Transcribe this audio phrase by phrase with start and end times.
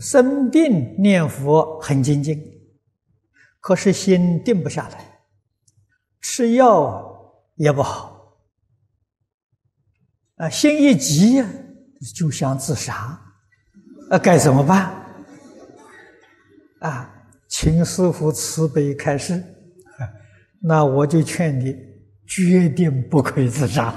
[0.00, 2.42] 生病念佛很精进，
[3.60, 5.20] 可是心定不下来，
[6.20, 8.36] 吃药也不好，
[10.36, 11.42] 啊，心一急
[12.14, 13.20] 就想自杀，
[14.10, 14.92] 啊，该怎么办？
[16.80, 17.10] 啊，
[17.48, 19.42] 请师傅慈悲开示，
[20.60, 21.74] 那我就劝你
[22.26, 23.94] 决定不可以自杀。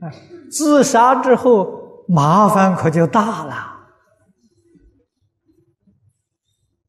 [0.00, 0.10] 啊，
[0.50, 1.75] 自杀之后
[2.08, 3.54] 麻烦可就大了。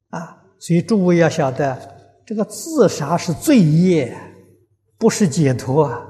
[0.10, 1.78] 啊，所以诸位要晓得，
[2.26, 4.18] 这个自杀是罪业，
[4.98, 6.08] 不是解脱啊。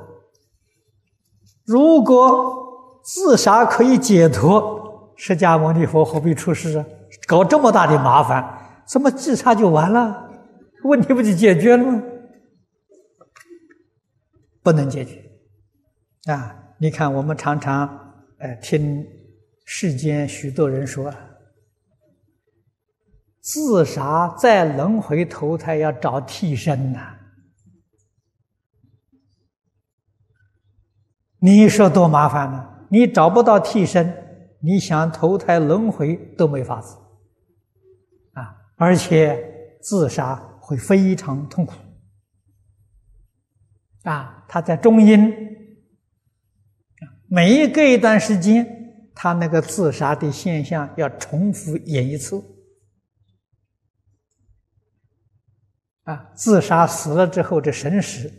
[1.66, 4.76] 如果自杀可以解脱。
[5.20, 6.86] 释迦牟尼佛何必出世啊？
[7.28, 10.30] 搞这么大的麻烦，怎么自杀就完了？
[10.84, 12.04] 问题不就解决了吗？
[14.62, 15.24] 不能解决
[16.32, 16.56] 啊！
[16.78, 18.07] 你看，我们常常
[18.40, 19.06] 呃听
[19.66, 21.14] 世间许多人说，
[23.42, 27.18] 自杀在轮回投胎要找替身呐。
[31.40, 32.88] 你说多麻烦呢？
[32.90, 34.24] 你找不到替身。
[34.60, 36.98] 你想投胎轮回都没法子，
[38.34, 38.58] 啊！
[38.76, 41.76] 而且自杀会非常痛苦，
[44.02, 44.44] 啊！
[44.50, 45.32] 他在中阴，
[47.30, 52.42] 每一隔一段时间，他那个自杀的现象要重复演一次，
[56.04, 56.32] 啊！
[56.36, 58.32] 自杀死了之后，这神识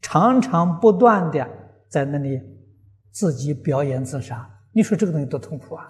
[0.00, 1.48] 常常不断的
[1.88, 2.40] 在那里
[3.10, 4.48] 自己表演自杀。
[4.72, 5.88] 你说这个东西多痛苦啊！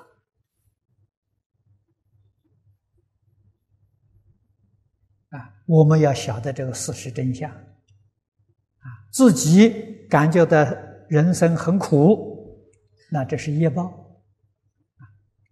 [5.30, 10.64] 啊，我们要晓得这个事实真相，啊，自己感觉到
[11.08, 12.36] 人生很苦，
[13.10, 13.92] 那这是业报，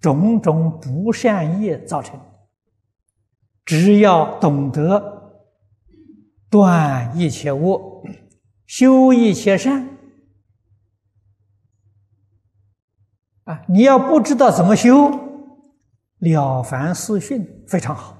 [0.00, 2.18] 种种不善业造成。
[3.64, 5.46] 只要懂得
[6.50, 8.02] 断一切恶，
[8.66, 9.88] 修一切善。
[13.44, 15.10] 啊，你要不知道怎么修，
[16.18, 18.12] 《了凡四训》非常好，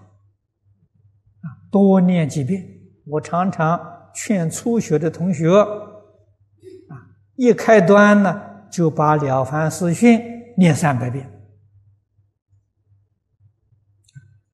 [1.40, 2.66] 啊，多念几遍。
[3.06, 10.18] 我常常劝初学的同学，啊，一开端呢，就把《了凡四训》
[10.56, 11.30] 念三百遍，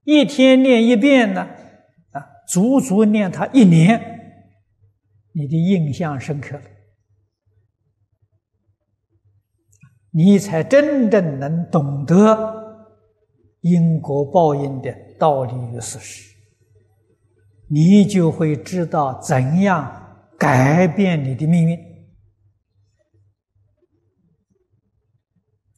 [0.04, 1.40] 一天念一遍呢，
[2.10, 3.98] 啊，足足念它一年，
[5.32, 6.62] 你的印象深刻了。
[10.10, 12.92] 你才真正能懂得
[13.62, 16.34] 因果报应的道理与事实，
[17.68, 21.90] 你就会知道怎样改变你的命运。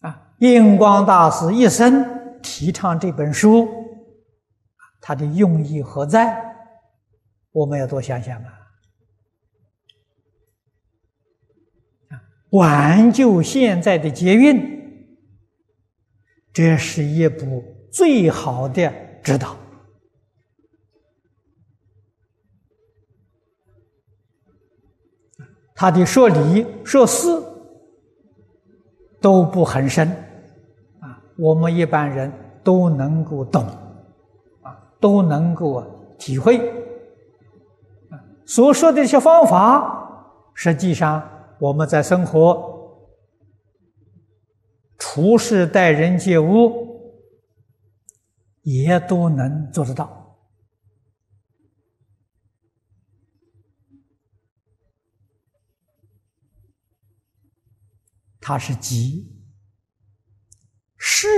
[0.00, 3.68] 啊，印光大师一生提倡这本书，
[5.00, 6.36] 他的用意何在？
[7.52, 8.52] 我们要多想想啊。
[12.50, 15.16] 挽救现在的劫运，
[16.52, 18.92] 这是一部最好的
[19.22, 19.56] 指导。
[25.72, 27.28] 他的说理说事
[29.20, 30.12] 都不很深，
[31.42, 32.32] 我们一般人
[32.62, 33.66] 都能够懂，
[34.62, 35.84] 啊，都能够
[36.16, 36.60] 体会。
[38.46, 41.28] 所说的一些方法，实际上。
[41.58, 43.06] 我们在生活、
[44.98, 47.14] 处事、待人接物，
[48.62, 50.36] 也都能做得到。
[58.40, 59.41] 它是集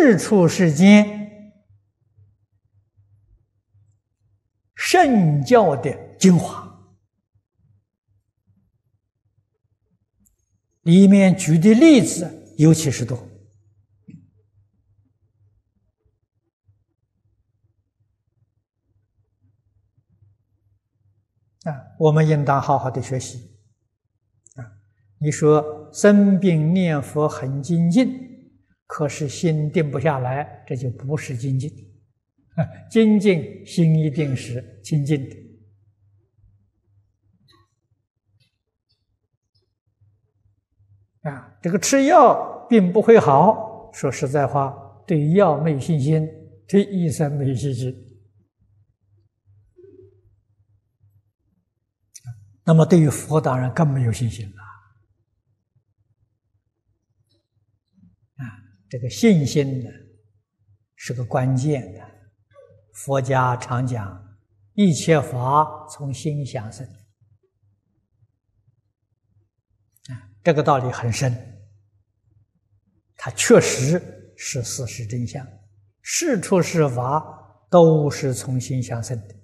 [0.05, 1.55] 世处世间
[4.75, 6.63] 圣教的精华。
[10.83, 13.17] 里面举的例子尤其是多
[21.63, 23.57] 啊，我们应当好好的学习
[24.57, 24.77] 啊。
[25.17, 28.34] 你说生病念佛很精进，
[28.87, 31.71] 可是心定不下来，这就不是精进。
[32.91, 35.37] 精进心一定是清净的。
[41.31, 43.91] 啊，这个吃药并不会好。
[43.93, 44.77] 说实在话，
[45.07, 46.29] 对药没有信心，
[46.69, 47.95] 对医生没有信心。
[52.65, 54.57] 那么对于佛，当然更没有信心了。
[58.95, 59.91] 这个信心呢，
[60.95, 62.01] 是个关键的。
[62.93, 64.39] 佛家常讲，
[64.75, 66.87] 一切法从心想生，
[70.11, 71.37] 啊，这个道理很深。
[73.17, 74.01] 它确实
[74.37, 75.45] 是事实真相，
[76.01, 79.35] 事出事法都是从心想生的。